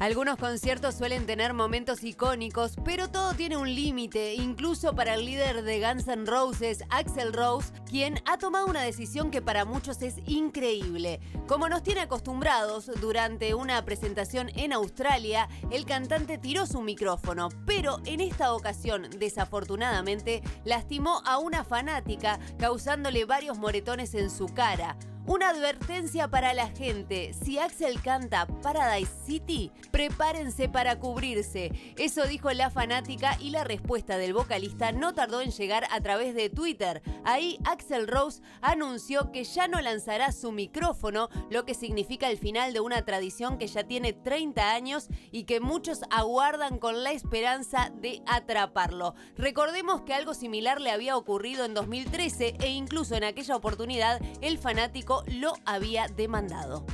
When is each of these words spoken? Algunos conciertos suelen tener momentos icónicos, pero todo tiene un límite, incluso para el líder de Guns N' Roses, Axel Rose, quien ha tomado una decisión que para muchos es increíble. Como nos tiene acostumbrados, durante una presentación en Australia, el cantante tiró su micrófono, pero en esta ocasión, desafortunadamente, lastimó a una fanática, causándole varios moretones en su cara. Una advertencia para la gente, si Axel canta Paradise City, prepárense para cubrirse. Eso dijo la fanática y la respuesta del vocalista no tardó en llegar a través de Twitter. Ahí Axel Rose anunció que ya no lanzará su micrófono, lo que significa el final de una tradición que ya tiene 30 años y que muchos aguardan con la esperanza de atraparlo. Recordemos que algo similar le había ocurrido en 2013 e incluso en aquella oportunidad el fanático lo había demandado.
Algunos 0.00 0.38
conciertos 0.38 0.94
suelen 0.94 1.26
tener 1.26 1.52
momentos 1.52 2.02
icónicos, 2.02 2.74
pero 2.86 3.10
todo 3.10 3.34
tiene 3.34 3.58
un 3.58 3.74
límite, 3.74 4.32
incluso 4.32 4.94
para 4.94 5.12
el 5.12 5.26
líder 5.26 5.62
de 5.62 5.78
Guns 5.78 6.08
N' 6.08 6.24
Roses, 6.24 6.82
Axel 6.88 7.34
Rose, 7.34 7.70
quien 7.84 8.18
ha 8.24 8.38
tomado 8.38 8.64
una 8.64 8.80
decisión 8.80 9.30
que 9.30 9.42
para 9.42 9.66
muchos 9.66 10.00
es 10.00 10.14
increíble. 10.24 11.20
Como 11.46 11.68
nos 11.68 11.82
tiene 11.82 12.00
acostumbrados, 12.00 12.90
durante 13.02 13.52
una 13.52 13.84
presentación 13.84 14.48
en 14.56 14.72
Australia, 14.72 15.50
el 15.70 15.84
cantante 15.84 16.38
tiró 16.38 16.64
su 16.64 16.80
micrófono, 16.80 17.50
pero 17.66 17.98
en 18.06 18.22
esta 18.22 18.54
ocasión, 18.54 19.06
desafortunadamente, 19.18 20.42
lastimó 20.64 21.20
a 21.26 21.36
una 21.36 21.62
fanática, 21.62 22.40
causándole 22.58 23.26
varios 23.26 23.58
moretones 23.58 24.14
en 24.14 24.30
su 24.30 24.46
cara. 24.46 24.96
Una 25.26 25.50
advertencia 25.50 26.28
para 26.28 26.54
la 26.54 26.68
gente, 26.68 27.34
si 27.34 27.58
Axel 27.58 28.00
canta 28.02 28.46
Paradise 28.62 29.12
City, 29.26 29.70
prepárense 29.90 30.68
para 30.68 30.98
cubrirse. 30.98 31.70
Eso 31.98 32.26
dijo 32.26 32.50
la 32.52 32.70
fanática 32.70 33.36
y 33.38 33.50
la 33.50 33.62
respuesta 33.62 34.16
del 34.16 34.32
vocalista 34.32 34.92
no 34.92 35.14
tardó 35.14 35.42
en 35.42 35.50
llegar 35.50 35.86
a 35.90 36.00
través 36.00 36.34
de 36.34 36.48
Twitter. 36.48 37.02
Ahí 37.24 37.58
Axel 37.64 38.08
Rose 38.08 38.40
anunció 38.62 39.30
que 39.30 39.44
ya 39.44 39.68
no 39.68 39.80
lanzará 39.80 40.32
su 40.32 40.52
micrófono, 40.52 41.28
lo 41.50 41.64
que 41.64 41.74
significa 41.74 42.30
el 42.30 42.38
final 42.38 42.72
de 42.72 42.80
una 42.80 43.04
tradición 43.04 43.58
que 43.58 43.66
ya 43.66 43.84
tiene 43.84 44.14
30 44.14 44.72
años 44.72 45.08
y 45.30 45.44
que 45.44 45.60
muchos 45.60 46.00
aguardan 46.10 46.78
con 46.78 47.04
la 47.04 47.12
esperanza 47.12 47.92
de 47.94 48.22
atraparlo. 48.26 49.14
Recordemos 49.36 50.00
que 50.00 50.14
algo 50.14 50.32
similar 50.32 50.80
le 50.80 50.90
había 50.90 51.16
ocurrido 51.16 51.66
en 51.66 51.74
2013 51.74 52.56
e 52.58 52.68
incluso 52.68 53.14
en 53.14 53.24
aquella 53.24 53.54
oportunidad 53.54 54.20
el 54.40 54.58
fanático 54.58 55.09
lo 55.26 55.54
había 55.64 56.06
demandado. 56.08 56.84